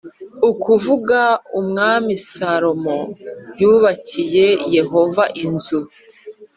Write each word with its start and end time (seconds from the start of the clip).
ukuvuga 0.49 1.19
Umwami 1.59 2.13
Salomo 2.33 2.97
yubakiye 3.59 4.47
Yehova 4.75 5.23
inzu 5.45 5.79